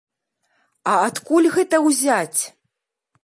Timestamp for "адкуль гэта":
1.09-1.75